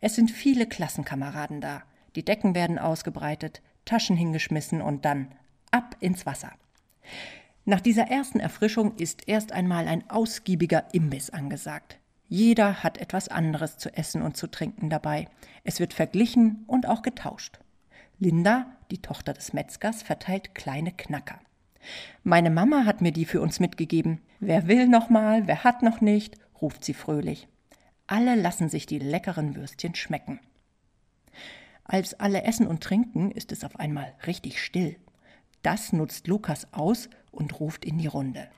Es 0.00 0.14
sind 0.14 0.30
viele 0.30 0.66
Klassenkameraden 0.66 1.60
da. 1.60 1.82
Die 2.16 2.24
Decken 2.24 2.54
werden 2.54 2.78
ausgebreitet, 2.78 3.60
Taschen 3.84 4.16
hingeschmissen 4.16 4.80
und 4.80 5.04
dann 5.04 5.28
ab 5.70 5.96
ins 6.00 6.26
Wasser. 6.26 6.52
Nach 7.68 7.82
dieser 7.82 8.04
ersten 8.04 8.40
Erfrischung 8.40 8.96
ist 8.96 9.28
erst 9.28 9.52
einmal 9.52 9.88
ein 9.88 10.08
ausgiebiger 10.08 10.84
Imbiss 10.94 11.28
angesagt. 11.28 11.98
Jeder 12.26 12.82
hat 12.82 12.96
etwas 12.96 13.28
anderes 13.28 13.76
zu 13.76 13.94
essen 13.94 14.22
und 14.22 14.38
zu 14.38 14.46
trinken 14.46 14.88
dabei. 14.88 15.28
Es 15.64 15.78
wird 15.78 15.92
verglichen 15.92 16.64
und 16.66 16.88
auch 16.88 17.02
getauscht. 17.02 17.58
Linda, 18.18 18.74
die 18.90 19.02
Tochter 19.02 19.34
des 19.34 19.52
Metzgers, 19.52 20.02
verteilt 20.02 20.54
kleine 20.54 20.92
Knacker. 20.92 21.40
Meine 22.24 22.48
Mama 22.48 22.86
hat 22.86 23.02
mir 23.02 23.12
die 23.12 23.26
für 23.26 23.42
uns 23.42 23.60
mitgegeben. 23.60 24.22
Wer 24.40 24.66
will 24.66 24.88
noch 24.88 25.10
mal, 25.10 25.46
wer 25.46 25.62
hat 25.62 25.82
noch 25.82 26.00
nicht, 26.00 26.36
ruft 26.62 26.82
sie 26.82 26.94
fröhlich. 26.94 27.48
Alle 28.06 28.34
lassen 28.34 28.70
sich 28.70 28.86
die 28.86 28.98
leckeren 28.98 29.56
Würstchen 29.56 29.94
schmecken. 29.94 30.40
Als 31.84 32.18
alle 32.18 32.44
essen 32.44 32.66
und 32.66 32.82
trinken, 32.82 33.30
ist 33.30 33.52
es 33.52 33.62
auf 33.62 33.78
einmal 33.78 34.14
richtig 34.26 34.64
still. 34.64 34.96
Das 35.62 35.92
nutzt 35.92 36.28
Lukas 36.28 36.72
aus 36.72 37.10
und 37.30 37.60
ruft 37.60 37.84
in 37.84 37.98
die 37.98 38.06
Runde. 38.06 38.48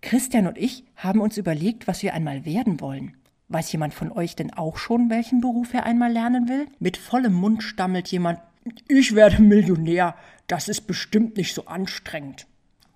Christian 0.00 0.46
und 0.46 0.58
ich 0.58 0.84
haben 0.96 1.20
uns 1.20 1.36
überlegt, 1.36 1.86
was 1.86 2.02
wir 2.02 2.14
einmal 2.14 2.44
werden 2.44 2.80
wollen. 2.80 3.16
Weiß 3.48 3.72
jemand 3.72 3.94
von 3.94 4.12
euch 4.12 4.36
denn 4.36 4.52
auch 4.52 4.76
schon, 4.76 5.10
welchen 5.10 5.40
Beruf 5.40 5.72
er 5.74 5.84
einmal 5.84 6.12
lernen 6.12 6.48
will? 6.48 6.66
Mit 6.78 6.96
vollem 6.96 7.32
Mund 7.32 7.62
stammelt 7.62 8.08
jemand, 8.08 8.40
ich 8.86 9.14
werde 9.14 9.42
Millionär, 9.42 10.14
das 10.46 10.68
ist 10.68 10.82
bestimmt 10.82 11.36
nicht 11.36 11.54
so 11.54 11.66
anstrengend. 11.66 12.46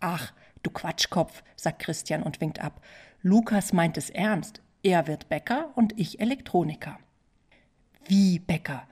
Ach, 0.01 0.33
du 0.63 0.71
Quatschkopf, 0.71 1.43
sagt 1.57 1.81
Christian 1.81 2.23
und 2.23 2.41
winkt 2.41 2.61
ab. 2.61 2.83
Lukas 3.23 3.73
meint 3.73 3.97
es 3.97 4.11
ernst. 4.11 4.61
Er 4.83 5.07
wird 5.07 5.29
Bäcker 5.29 5.71
und 5.77 5.99
ich 5.99 6.21
Elektroniker. 6.21 6.99
Wie 8.07 8.39
Bäcker? 8.41 8.87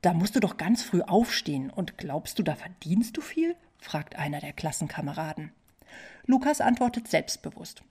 Da 0.00 0.14
musst 0.14 0.34
du 0.34 0.40
doch 0.40 0.56
ganz 0.56 0.82
früh 0.82 1.02
aufstehen 1.02 1.70
und 1.70 1.98
glaubst 1.98 2.38
du, 2.38 2.42
da 2.42 2.54
verdienst 2.54 3.16
du 3.16 3.20
viel? 3.20 3.54
fragt 3.78 4.16
einer 4.16 4.40
der 4.40 4.52
Klassenkameraden. 4.52 5.52
Lukas 6.26 6.60
antwortet 6.60 7.08
selbstbewusst. 7.08 7.82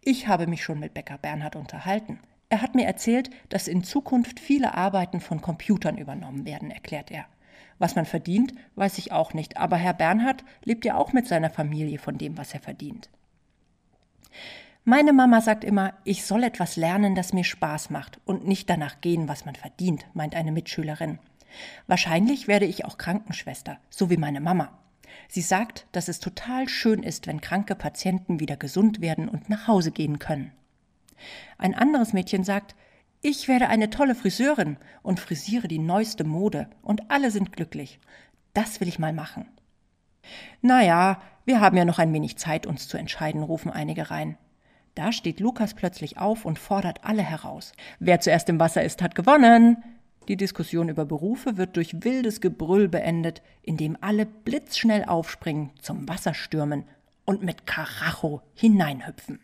Ich 0.00 0.26
habe 0.26 0.46
mich 0.46 0.62
schon 0.62 0.80
mit 0.80 0.94
Bäcker 0.94 1.16
Bernhard 1.18 1.56
unterhalten. 1.56 2.18
Er 2.48 2.60
hat 2.60 2.74
mir 2.74 2.86
erzählt, 2.86 3.30
dass 3.48 3.68
in 3.68 3.84
Zukunft 3.84 4.40
viele 4.40 4.74
Arbeiten 4.74 5.20
von 5.20 5.40
Computern 5.40 5.96
übernommen 5.96 6.44
werden, 6.44 6.70
erklärt 6.70 7.10
er. 7.10 7.26
Was 7.78 7.94
man 7.94 8.04
verdient, 8.04 8.52
weiß 8.76 8.98
ich 8.98 9.12
auch 9.12 9.32
nicht, 9.32 9.56
aber 9.56 9.76
Herr 9.76 9.94
Bernhard 9.94 10.44
lebt 10.64 10.84
ja 10.84 10.96
auch 10.96 11.12
mit 11.12 11.26
seiner 11.26 11.50
Familie 11.50 11.98
von 11.98 12.18
dem, 12.18 12.36
was 12.36 12.52
er 12.52 12.60
verdient. 12.60 13.08
Meine 14.84 15.12
Mama 15.12 15.40
sagt 15.40 15.64
immer, 15.64 15.94
ich 16.04 16.24
soll 16.24 16.44
etwas 16.44 16.76
lernen, 16.76 17.14
das 17.14 17.32
mir 17.32 17.44
Spaß 17.44 17.90
macht 17.90 18.20
und 18.24 18.46
nicht 18.46 18.68
danach 18.68 19.00
gehen, 19.00 19.28
was 19.28 19.46
man 19.46 19.54
verdient, 19.54 20.06
meint 20.12 20.34
eine 20.34 20.52
Mitschülerin. 20.52 21.18
Wahrscheinlich 21.86 22.48
werde 22.48 22.66
ich 22.66 22.84
auch 22.84 22.98
Krankenschwester, 22.98 23.78
so 23.88 24.10
wie 24.10 24.16
meine 24.16 24.40
Mama. 24.40 24.78
Sie 25.28 25.40
sagt, 25.40 25.86
dass 25.92 26.08
es 26.08 26.20
total 26.20 26.68
schön 26.68 27.02
ist, 27.02 27.26
wenn 27.26 27.40
kranke 27.40 27.74
Patienten 27.74 28.40
wieder 28.40 28.56
gesund 28.56 29.00
werden 29.00 29.28
und 29.28 29.48
nach 29.48 29.68
Hause 29.68 29.90
gehen 29.90 30.18
können. 30.18 30.52
Ein 31.58 31.74
anderes 31.74 32.12
Mädchen 32.12 32.44
sagt, 32.44 32.74
ich 33.20 33.48
werde 33.48 33.68
eine 33.68 33.90
tolle 33.90 34.14
Friseurin 34.14 34.76
und 35.02 35.20
frisiere 35.20 35.66
die 35.66 35.78
neueste 35.78 36.24
Mode 36.24 36.68
und 36.82 37.10
alle 37.10 37.30
sind 37.30 37.52
glücklich. 37.52 37.98
Das 38.52 38.80
will 38.80 38.88
ich 38.88 38.98
mal 38.98 39.12
machen. 39.12 39.46
Na 40.60 40.82
ja, 40.82 41.22
wir 41.44 41.60
haben 41.60 41.76
ja 41.76 41.84
noch 41.84 41.98
ein 41.98 42.12
wenig 42.12 42.36
Zeit, 42.36 42.66
uns 42.66 42.88
zu 42.88 42.96
entscheiden, 42.96 43.42
rufen 43.42 43.70
einige 43.70 44.10
rein. 44.10 44.36
Da 44.94 45.10
steht 45.10 45.40
Lukas 45.40 45.74
plötzlich 45.74 46.18
auf 46.18 46.44
und 46.44 46.58
fordert 46.58 47.02
alle 47.02 47.22
heraus. 47.22 47.72
Wer 47.98 48.20
zuerst 48.20 48.48
im 48.48 48.60
Wasser 48.60 48.82
ist, 48.82 49.02
hat 49.02 49.14
gewonnen. 49.14 49.82
Die 50.28 50.36
Diskussion 50.36 50.88
über 50.88 51.04
Berufe 51.04 51.56
wird 51.58 51.76
durch 51.76 52.02
wildes 52.02 52.40
Gebrüll 52.40 52.88
beendet, 52.88 53.42
indem 53.62 53.98
alle 54.00 54.24
blitzschnell 54.24 55.04
aufspringen, 55.04 55.70
zum 55.82 56.08
Wasser 56.08 56.32
stürmen 56.32 56.84
und 57.24 57.42
mit 57.42 57.66
Karacho 57.66 58.42
hineinhüpfen. 58.54 59.40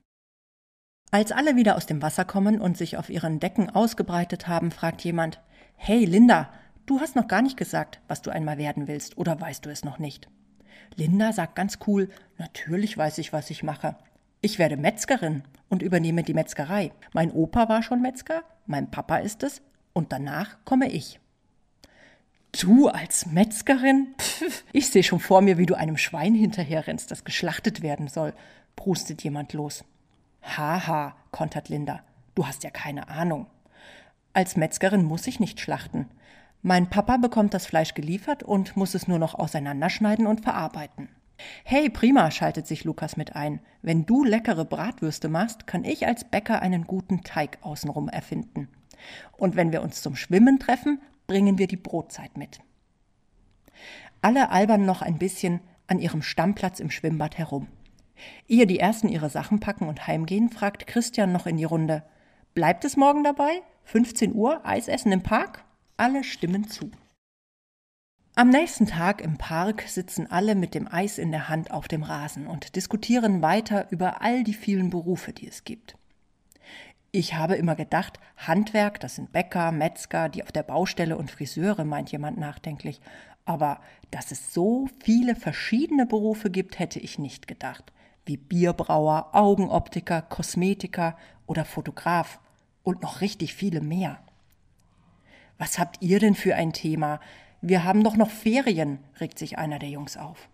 Als 1.11 1.33
alle 1.33 1.57
wieder 1.57 1.77
aus 1.77 1.87
dem 1.87 2.03
Wasser 2.03 2.25
kommen 2.25 2.61
und 2.61 2.79
sich 2.79 2.97
auf 2.97 3.11
ihren 3.11 3.41
Decken 3.41 3.69
ausgebreitet 3.69 4.49
haben, 4.49 4.71
fragt 4.71 5.03
jemand 5.03 5.41
Hey 5.77 6.05
Linda, 6.05 6.51
du 6.87 7.01
hast 7.01 7.17
noch 7.17 7.29
gar 7.29 7.43
nicht 7.43 7.57
gesagt, 7.57 8.01
was 8.09 8.23
du 8.23 8.31
einmal 8.31 8.59
werden 8.59 8.87
willst, 8.89 9.19
oder 9.19 9.41
weißt 9.41 9.67
du 9.67 9.71
es 9.71 9.85
noch 9.85 9.99
nicht? 9.99 10.29
Linda 10.95 11.33
sagt 11.33 11.57
ganz 11.57 11.79
cool 11.87 12.09
Natürlich 12.39 12.97
weiß 12.97 13.19
ich, 13.19 13.33
was 13.33 13.51
ich 13.51 13.63
mache. 13.63 13.97
Ich 14.41 14.59
werde 14.59 14.77
Metzgerin 14.77 15.43
und 15.69 15.83
übernehme 15.83 16.23
die 16.23 16.33
Metzgerei. 16.33 16.93
Mein 17.13 17.33
Opa 17.33 17.69
war 17.69 17.83
schon 17.83 18.01
Metzger, 18.01 18.43
mein 18.67 18.91
Papa 18.91 19.19
ist 19.19 19.43
es, 19.43 19.61
und 19.93 20.13
danach 20.13 20.57
komme 20.65 20.91
ich. 20.91 21.21
Du 22.53 22.89
als 22.89 23.27
Metzgerin? 23.27 24.09
Pff, 24.19 24.65
ich 24.73 24.89
sehe 24.91 25.05
schon 25.05 25.21
vor 25.21 25.41
mir, 25.41 25.57
wie 25.57 25.67
du 25.67 25.75
einem 25.75 25.97
Schwein 25.97 26.35
hinterherrennst, 26.35 27.11
das 27.11 27.25
geschlachtet 27.25 27.83
werden 27.83 28.09
soll, 28.09 28.35
prustet 28.75 29.23
jemand 29.23 29.53
los. 29.53 29.85
Haha, 30.43 31.15
kontert 31.31 31.69
Linda, 31.69 32.03
du 32.35 32.47
hast 32.47 32.65
ja 32.65 32.71
keine 32.71 33.09
Ahnung. 33.09 33.47
Als 34.33 34.57
Metzgerin 34.57 35.05
muss 35.05 35.27
ich 35.27 35.39
nicht 35.39 35.61
schlachten. 35.61 36.09
Mein 36.63 36.91
Papa 36.91 37.17
bekommt 37.17 37.55
das 37.55 37.67
Fleisch 37.67 37.95
geliefert 37.95 38.43
und 38.43 38.77
muss 38.77 38.95
es 38.95 39.09
nur 39.09 39.19
noch 39.19 39.35
auseinanderschneiden 39.35 40.27
und 40.27 40.43
verarbeiten. 40.43 41.09
Hey, 41.65 41.89
prima, 41.89 42.31
schaltet 42.31 42.67
sich 42.67 42.85
Lukas 42.85 43.17
mit 43.17 43.35
ein. 43.35 43.61
Wenn 43.81 44.07
du 44.07 44.25
leckere 44.25 44.65
Bratwürste 44.65 45.29
machst, 45.29 45.67
kann 45.67 45.85
ich 45.85 46.07
als 46.07 46.25
Bäcker 46.25 46.61
einen 46.61 46.87
guten 46.87 47.23
Teig 47.23 47.59
außenrum 47.63 48.09
erfinden. 48.09 48.69
Und 49.37 49.57
wenn 49.57 49.73
wir 49.73 49.83
uns 49.83 50.03
zum 50.03 50.17
Schwimmen 50.17 50.59
treffen, 50.59 51.01
bringen 51.27 51.59
wir 51.59 51.67
die 51.67 51.77
Brotzeit 51.77 52.37
mit. 52.37 52.61
Alle 54.23 54.51
albern 54.51 54.85
noch 54.85 55.03
ein 55.03 55.19
bisschen 55.19 55.61
an 55.87 55.99
ihrem 55.99 56.23
Stammplatz 56.23 56.81
im 56.81 56.91
Schwimmbad 56.91 57.39
herum. 57.39 57.69
Ehe 58.49 58.67
die 58.67 58.79
ersten 58.79 59.09
ihre 59.09 59.31
Sachen 59.31 59.61
packen 59.61 59.89
und 59.89 60.07
heimgehen, 60.07 60.51
fragt 60.51 60.87
Christian 60.87 61.33
noch 61.33 61.47
in 61.47 61.57
die 61.57 61.65
Runde: 61.65 62.05
Bleibt 62.55 62.85
es 62.85 62.97
morgen 62.97 63.25
dabei? 63.25 63.63
15 63.85 64.35
Uhr, 64.35 64.65
Eisessen 64.67 65.13
im 65.13 65.23
Park? 65.23 65.65
Alle 65.97 66.23
stimmen 66.23 66.69
zu. 66.69 66.91
Am 68.37 68.49
nächsten 68.49 68.87
Tag 68.87 69.21
im 69.21 69.37
Park 69.39 69.83
sitzen 69.89 70.31
alle 70.31 70.55
mit 70.55 70.75
dem 70.75 70.87
Eis 70.87 71.19
in 71.19 71.31
der 71.31 71.49
Hand 71.49 71.73
auf 71.73 71.89
dem 71.89 72.03
Rasen 72.03 72.47
und 72.47 72.77
diskutieren 72.77 73.43
weiter 73.43 73.91
über 73.91 74.23
all 74.23 74.45
die 74.45 74.55
vielen 74.55 74.91
Berufe, 74.91 75.33
die 75.33 75.49
es 75.49 75.65
gibt. 75.65 75.97
Ich 77.13 77.35
habe 77.35 77.57
immer 77.57 77.75
gedacht, 77.75 78.21
Handwerk, 78.37 79.01
das 79.01 79.17
sind 79.17 79.33
Bäcker, 79.33 79.73
Metzger, 79.73 80.29
die 80.29 80.45
auf 80.45 80.53
der 80.53 80.63
Baustelle 80.63 81.17
und 81.17 81.29
Friseure, 81.29 81.85
meint 81.85 82.13
jemand 82.13 82.39
nachdenklich. 82.39 83.01
Aber 83.45 83.81
dass 84.13 84.31
es 84.31 84.55
so 84.55 84.89
viele 85.03 85.35
verschiedene 85.35 86.07
Berufe 86.07 86.51
gibt, 86.51 86.79
hätte 86.79 87.01
ich 87.01 87.19
nicht 87.19 87.49
gedacht. 87.49 87.93
Wie 88.27 88.37
Bierbrauer, 88.37 89.31
Augenoptiker, 89.33 90.23
Kosmetiker 90.23 91.17
oder 91.47 91.65
Fotograf 91.65 92.39
und 92.85 93.03
noch 93.03 93.23
richtig 93.23 93.55
viele 93.55 93.81
mehr. 93.81 94.21
Was 95.59 95.81
habt 95.81 96.01
ihr 96.01 96.21
denn 96.21 96.37
für 96.37 96.55
ein 96.55 96.73
Thema? 96.73 97.19
Wir 97.61 97.83
haben 97.83 98.05
doch 98.05 98.17
noch 98.17 98.31
Ferien, 98.31 99.01
regt 99.21 99.37
sich 99.37 99.59
einer 99.59 99.81
der 99.81 99.89
Jungs 99.89 100.17
auf. 100.17 100.49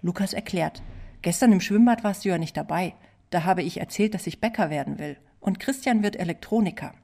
Lukas 0.00 0.32
erklärt, 0.32 0.80
gestern 1.22 1.50
im 1.50 1.60
Schwimmbad 1.60 2.04
warst 2.04 2.24
du 2.24 2.28
ja 2.28 2.38
nicht 2.38 2.56
dabei. 2.56 2.94
Da 3.30 3.42
habe 3.42 3.62
ich 3.62 3.80
erzählt, 3.80 4.14
dass 4.14 4.28
ich 4.28 4.40
Bäcker 4.40 4.70
werden 4.70 5.00
will 5.00 5.16
und 5.42 5.60
Christian 5.60 6.02
wird 6.02 6.16
Elektroniker. 6.16 6.94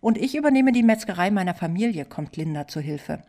Und 0.00 0.16
ich 0.16 0.34
übernehme 0.34 0.72
die 0.72 0.82
Metzgerei 0.82 1.30
meiner 1.30 1.54
Familie, 1.54 2.04
kommt 2.04 2.36
Linda 2.36 2.66
zur 2.66 2.80
Hilfe. 2.80 3.22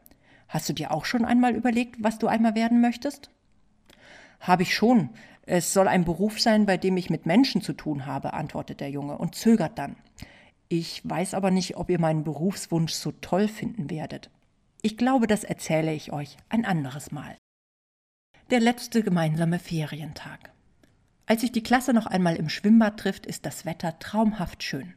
Hast 0.47 0.69
du 0.69 0.73
dir 0.73 0.91
auch 0.91 1.05
schon 1.05 1.25
einmal 1.25 1.55
überlegt, 1.55 2.01
was 2.01 2.19
du 2.19 2.27
einmal 2.27 2.55
werden 2.55 2.79
möchtest? 2.79 3.31
Habe 4.39 4.63
ich 4.63 4.73
schon. 4.73 5.09
Es 5.45 5.73
soll 5.73 5.87
ein 5.87 6.05
Beruf 6.05 6.39
sein, 6.39 6.65
bei 6.65 6.77
dem 6.77 6.95
ich 6.97 7.09
mit 7.09 7.25
Menschen 7.25 7.61
zu 7.61 7.73
tun 7.73 8.05
habe, 8.05 8.33
antwortet 8.33 8.79
der 8.79 8.89
Junge 8.89 9.17
und 9.17 9.35
zögert 9.35 9.77
dann. 9.77 9.95
Ich 10.69 11.01
weiß 11.03 11.33
aber 11.33 11.51
nicht, 11.51 11.77
ob 11.77 11.89
ihr 11.89 11.99
meinen 11.99 12.23
Berufswunsch 12.23 12.93
so 12.93 13.11
toll 13.11 13.47
finden 13.47 13.89
werdet. 13.89 14.29
Ich 14.81 14.97
glaube, 14.97 15.27
das 15.27 15.43
erzähle 15.43 15.93
ich 15.93 16.13
euch 16.13 16.37
ein 16.49 16.65
anderes 16.65 17.11
Mal. 17.11 17.35
Der 18.51 18.59
letzte 18.59 19.03
gemeinsame 19.03 19.59
Ferientag. 19.59 20.51
Als 21.29 21.41
sich 21.41 21.51
die 21.51 21.61
Klasse 21.61 21.93
noch 21.93 22.05
einmal 22.05 22.37
im 22.37 22.47
Schwimmbad 22.47 22.97
trifft, 22.97 23.25
ist 23.25 23.45
das 23.45 23.65
Wetter 23.65 23.99
traumhaft 23.99 24.63
schön. 24.63 24.93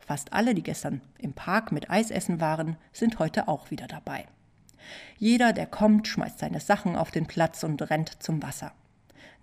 Fast 0.00 0.32
alle, 0.32 0.54
die 0.54 0.62
gestern 0.62 1.02
im 1.18 1.34
Park 1.34 1.72
mit 1.72 1.90
Eisessen 1.90 2.40
waren, 2.40 2.78
sind 2.90 3.18
heute 3.18 3.48
auch 3.48 3.70
wieder 3.70 3.86
dabei. 3.86 4.26
Jeder, 5.18 5.52
der 5.52 5.66
kommt, 5.66 6.08
schmeißt 6.08 6.38
seine 6.38 6.60
Sachen 6.60 6.96
auf 6.96 7.10
den 7.10 7.26
Platz 7.26 7.64
und 7.64 7.90
rennt 7.90 8.22
zum 8.22 8.42
Wasser. 8.42 8.72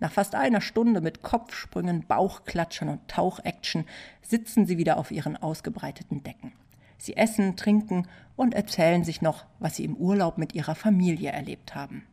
Nach 0.00 0.10
fast 0.10 0.34
einer 0.34 0.60
Stunde 0.60 1.00
mit 1.00 1.22
Kopfsprüngen, 1.22 2.04
Bauchklatschen 2.08 2.88
und 2.88 3.06
Tauchaction 3.06 3.84
sitzen 4.20 4.66
sie 4.66 4.78
wieder 4.78 4.96
auf 4.96 5.12
ihren 5.12 5.36
ausgebreiteten 5.36 6.24
Decken. 6.24 6.52
Sie 6.98 7.16
essen, 7.16 7.56
trinken 7.56 8.08
und 8.34 8.52
erzählen 8.52 9.04
sich 9.04 9.22
noch, 9.22 9.44
was 9.60 9.76
sie 9.76 9.84
im 9.84 9.94
Urlaub 9.94 10.38
mit 10.38 10.56
ihrer 10.56 10.74
Familie 10.74 11.30
erlebt 11.30 11.76
haben. 11.76 12.04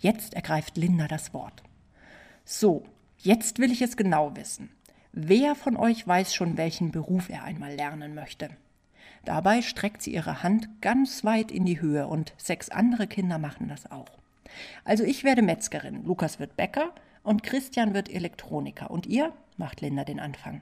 Jetzt 0.00 0.34
ergreift 0.34 0.76
Linda 0.76 1.06
das 1.06 1.32
Wort. 1.32 1.62
So, 2.44 2.84
Jetzt 3.24 3.60
will 3.60 3.70
ich 3.70 3.80
es 3.82 3.96
genau 3.96 4.34
wissen. 4.34 4.68
Wer 5.12 5.54
von 5.54 5.76
euch 5.76 6.04
weiß 6.04 6.34
schon, 6.34 6.56
welchen 6.56 6.90
Beruf 6.90 7.28
er 7.28 7.44
einmal 7.44 7.72
lernen 7.72 8.16
möchte? 8.16 8.50
Dabei 9.24 9.62
streckt 9.62 10.02
sie 10.02 10.12
ihre 10.12 10.42
Hand 10.42 10.68
ganz 10.80 11.22
weit 11.22 11.52
in 11.52 11.64
die 11.64 11.80
Höhe 11.80 12.08
und 12.08 12.32
sechs 12.36 12.68
andere 12.68 13.06
Kinder 13.06 13.38
machen 13.38 13.68
das 13.68 13.88
auch. 13.88 14.08
Also 14.84 15.04
ich 15.04 15.22
werde 15.22 15.40
Metzgerin, 15.40 16.02
Lukas 16.04 16.40
wird 16.40 16.56
Bäcker 16.56 16.92
und 17.22 17.44
Christian 17.44 17.94
wird 17.94 18.08
Elektroniker. 18.12 18.90
Und 18.90 19.06
ihr? 19.06 19.32
macht 19.56 19.82
Linda 19.82 20.02
den 20.02 20.18
Anfang. 20.18 20.60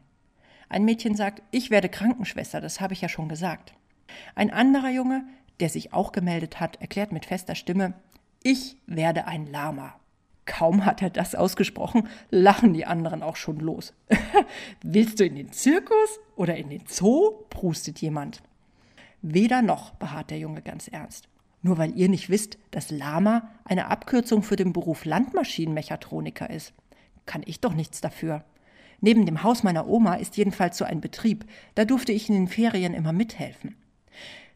Ein 0.69 0.85
Mädchen 0.85 1.15
sagt, 1.15 1.43
ich 1.53 1.71
werde 1.71 1.89
Krankenschwester, 1.89 2.61
das 2.61 2.79
habe 2.79 2.93
ich 2.93 3.01
ja 3.01 3.09
schon 3.09 3.31
gesagt. 3.31 3.73
Ein 4.35 4.51
anderer 4.51 4.91
Junge, 4.91 5.25
der 5.61 5.71
sich 5.71 5.95
auch 5.95 6.13
gemeldet 6.13 6.61
hat, 6.61 6.77
erklärt 6.77 7.11
mit 7.11 7.25
fester 7.25 7.55
Stimme, 7.55 7.95
ich 8.43 8.77
werde 8.87 9.27
ein 9.27 9.47
Lama. 9.47 10.00
Kaum 10.51 10.85
hat 10.85 11.01
er 11.01 11.11
das 11.11 11.37
ausgesprochen, 11.37 12.09
lachen 12.29 12.75
die 12.75 12.85
anderen 12.85 13.23
auch 13.23 13.37
schon 13.37 13.61
los. 13.61 13.95
Willst 14.83 15.21
du 15.21 15.25
in 15.25 15.37
den 15.37 15.53
Zirkus 15.53 16.19
oder 16.35 16.57
in 16.57 16.71
den 16.71 16.83
Zoo? 16.89 17.45
prustet 17.51 18.01
jemand. 18.01 18.43
Weder 19.23 19.63
noch, 19.63 19.93
beharrt 19.93 20.31
der 20.31 20.41
Junge 20.41 20.61
ganz 20.61 20.89
ernst. 20.89 21.29
Nur 21.63 21.79
weil 21.79 21.97
ihr 21.97 22.09
nicht 22.09 22.31
wisst, 22.31 22.59
dass 22.73 22.91
Lama 22.91 23.49
eine 23.63 23.87
Abkürzung 23.87 24.43
für 24.43 24.57
den 24.57 24.73
Beruf 24.73 25.05
Landmaschinenmechatroniker 25.05 26.51
ist. 26.51 26.73
kann 27.27 27.43
ich 27.47 27.61
doch 27.61 27.75
nichts 27.75 28.01
dafür. 28.01 28.45
Neben 29.01 29.27
dem 29.27 29.45
Haus 29.45 29.63
meiner 29.63 29.87
Oma 29.87 30.15
ist 30.15 30.37
jedenfalls 30.37 30.77
so 30.77 30.85
ein 30.85 31.01
Betrieb, 31.01 31.45
da 31.77 31.85
durfte 31.85 32.11
ich 32.11 32.29
in 32.29 32.35
den 32.35 32.49
Ferien 32.49 32.93
immer 32.93 33.13
mithelfen. 33.13 33.77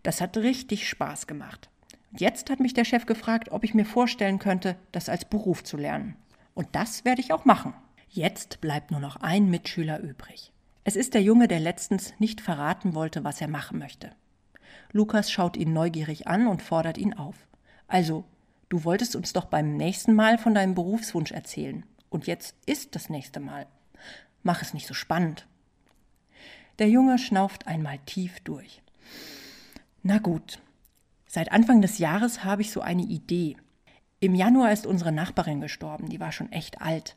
Das 0.02 0.20
hat 0.20 0.36
richtig 0.38 0.88
Spaß 0.88 1.28
gemacht. 1.28 1.70
Jetzt 2.16 2.48
hat 2.48 2.60
mich 2.60 2.74
der 2.74 2.84
Chef 2.84 3.06
gefragt, 3.06 3.50
ob 3.50 3.64
ich 3.64 3.74
mir 3.74 3.84
vorstellen 3.84 4.38
könnte, 4.38 4.76
das 4.92 5.08
als 5.08 5.24
Beruf 5.24 5.64
zu 5.64 5.76
lernen. 5.76 6.14
Und 6.54 6.68
das 6.72 7.04
werde 7.04 7.20
ich 7.20 7.32
auch 7.32 7.44
machen. 7.44 7.74
Jetzt 8.08 8.60
bleibt 8.60 8.92
nur 8.92 9.00
noch 9.00 9.16
ein 9.16 9.50
Mitschüler 9.50 9.98
übrig. 9.98 10.52
Es 10.84 10.94
ist 10.94 11.14
der 11.14 11.22
Junge, 11.22 11.48
der 11.48 11.58
letztens 11.58 12.14
nicht 12.20 12.40
verraten 12.40 12.94
wollte, 12.94 13.24
was 13.24 13.40
er 13.40 13.48
machen 13.48 13.80
möchte. 13.80 14.12
Lukas 14.92 15.32
schaut 15.32 15.56
ihn 15.56 15.72
neugierig 15.72 16.28
an 16.28 16.46
und 16.46 16.62
fordert 16.62 16.98
ihn 16.98 17.14
auf. 17.14 17.34
Also, 17.88 18.24
du 18.68 18.84
wolltest 18.84 19.16
uns 19.16 19.32
doch 19.32 19.46
beim 19.46 19.76
nächsten 19.76 20.14
Mal 20.14 20.38
von 20.38 20.54
deinem 20.54 20.76
Berufswunsch 20.76 21.32
erzählen. 21.32 21.84
Und 22.10 22.28
jetzt 22.28 22.54
ist 22.66 22.94
das 22.94 23.08
nächste 23.08 23.40
Mal. 23.40 23.66
Mach 24.44 24.62
es 24.62 24.72
nicht 24.72 24.86
so 24.86 24.94
spannend. 24.94 25.48
Der 26.78 26.88
Junge 26.88 27.18
schnauft 27.18 27.66
einmal 27.66 27.98
tief 28.06 28.38
durch. 28.40 28.82
Na 30.04 30.18
gut. 30.18 30.60
Seit 31.34 31.50
Anfang 31.50 31.82
des 31.82 31.98
Jahres 31.98 32.44
habe 32.44 32.62
ich 32.62 32.70
so 32.70 32.80
eine 32.80 33.02
Idee. 33.02 33.56
Im 34.20 34.36
Januar 34.36 34.70
ist 34.70 34.86
unsere 34.86 35.10
Nachbarin 35.10 35.60
gestorben, 35.60 36.08
die 36.08 36.20
war 36.20 36.30
schon 36.30 36.52
echt 36.52 36.80
alt. 36.80 37.16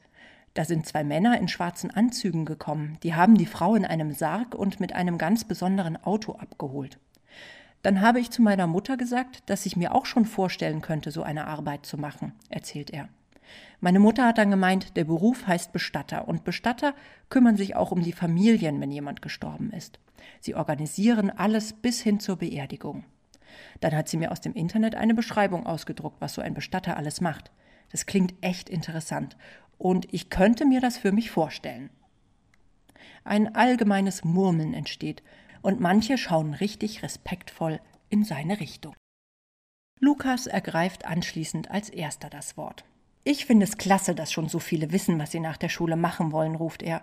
Da 0.55 0.65
sind 0.65 0.87
zwei 0.87 1.03
Männer 1.03 1.39
in 1.39 1.47
schwarzen 1.47 1.91
Anzügen 1.91 2.43
gekommen, 2.43 2.97
die 3.03 3.13
haben 3.13 3.37
die 3.37 3.45
Frau 3.45 3.75
in 3.75 3.85
einem 3.85 4.11
Sarg 4.13 4.55
und 4.55 4.79
mit 4.79 4.93
einem 4.93 5.19
ganz 5.19 5.43
besonderen 5.43 6.03
Auto 6.03 6.31
abgeholt. 6.31 6.97
Dann 7.83 8.01
habe 8.01 8.19
ich 8.19 8.31
zu 8.31 8.41
meiner 8.41 8.65
Mutter 8.65 8.97
gesagt, 8.97 9.43
dass 9.51 9.67
ich 9.67 9.77
mir 9.77 9.93
auch 9.93 10.07
schon 10.07 10.25
vorstellen 10.25 10.81
könnte, 10.81 11.11
so 11.11 11.21
eine 11.21 11.45
Arbeit 11.45 11.85
zu 11.85 11.99
machen, 11.99 12.33
erzählt 12.49 12.89
er. 12.89 13.09
Meine 13.81 13.99
Mutter 13.99 14.25
hat 14.25 14.39
dann 14.39 14.49
gemeint, 14.49 14.97
der 14.97 15.03
Beruf 15.03 15.45
heißt 15.45 15.73
Bestatter 15.73 16.27
und 16.27 16.43
Bestatter 16.43 16.95
kümmern 17.29 17.55
sich 17.55 17.75
auch 17.75 17.91
um 17.91 18.01
die 18.01 18.13
Familien, 18.13 18.81
wenn 18.81 18.91
jemand 18.91 19.21
gestorben 19.21 19.69
ist. 19.73 19.99
Sie 20.39 20.55
organisieren 20.55 21.29
alles 21.29 21.73
bis 21.73 22.01
hin 22.01 22.19
zur 22.19 22.37
Beerdigung. 22.37 23.03
Dann 23.79 23.95
hat 23.95 24.09
sie 24.09 24.17
mir 24.17 24.31
aus 24.31 24.41
dem 24.41 24.53
Internet 24.53 24.95
eine 24.95 25.13
Beschreibung 25.13 25.65
ausgedruckt, 25.65 26.21
was 26.21 26.33
so 26.33 26.41
ein 26.41 26.53
Bestatter 26.53 26.97
alles 26.97 27.21
macht. 27.21 27.51
Das 27.91 28.05
klingt 28.05 28.33
echt 28.41 28.69
interessant 28.69 29.37
und 29.77 30.11
ich 30.13 30.29
könnte 30.29 30.65
mir 30.65 30.81
das 30.81 30.97
für 30.97 31.11
mich 31.11 31.31
vorstellen. 31.31 31.89
Ein 33.23 33.55
allgemeines 33.55 34.23
Murmeln 34.23 34.73
entsteht 34.73 35.23
und 35.61 35.79
manche 35.79 36.17
schauen 36.17 36.53
richtig 36.53 37.03
respektvoll 37.03 37.79
in 38.09 38.23
seine 38.23 38.59
Richtung. 38.59 38.95
Lukas 39.99 40.47
ergreift 40.47 41.05
anschließend 41.05 41.71
als 41.71 41.89
erster 41.89 42.29
das 42.29 42.55
Wort. 42.55 42.85
Ich 43.23 43.45
finde 43.45 43.65
es 43.65 43.77
klasse, 43.77 44.15
dass 44.15 44.31
schon 44.31 44.47
so 44.47 44.59
viele 44.59 44.91
wissen, 44.91 45.19
was 45.19 45.31
sie 45.31 45.39
nach 45.39 45.57
der 45.57 45.69
Schule 45.69 45.97
machen 45.97 46.31
wollen, 46.31 46.55
ruft 46.55 46.83
er. 46.83 47.01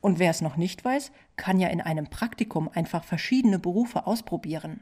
Und 0.00 0.18
wer 0.18 0.30
es 0.30 0.40
noch 0.40 0.56
nicht 0.56 0.84
weiß, 0.84 1.10
kann 1.36 1.58
ja 1.58 1.68
in 1.68 1.80
einem 1.80 2.06
Praktikum 2.06 2.70
einfach 2.72 3.04
verschiedene 3.04 3.58
Berufe 3.58 4.06
ausprobieren. 4.06 4.80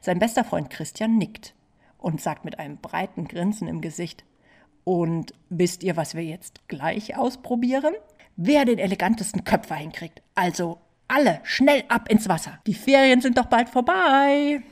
Sein 0.00 0.18
bester 0.18 0.44
Freund 0.44 0.70
Christian 0.70 1.18
nickt 1.18 1.54
und 1.98 2.20
sagt 2.20 2.44
mit 2.44 2.58
einem 2.58 2.78
breiten 2.78 3.28
Grinsen 3.28 3.68
im 3.68 3.80
Gesicht 3.80 4.24
Und 4.84 5.32
wisst 5.48 5.82
ihr, 5.82 5.96
was 5.96 6.14
wir 6.14 6.24
jetzt 6.24 6.66
gleich 6.68 7.16
ausprobieren? 7.16 7.94
Wer 8.36 8.64
den 8.64 8.78
elegantesten 8.78 9.44
Köpfer 9.44 9.76
hinkriegt. 9.76 10.22
Also 10.34 10.78
alle 11.08 11.40
schnell 11.44 11.84
ab 11.88 12.10
ins 12.10 12.28
Wasser. 12.28 12.58
Die 12.66 12.74
Ferien 12.74 13.20
sind 13.20 13.38
doch 13.38 13.46
bald 13.46 13.68
vorbei. 13.68 14.62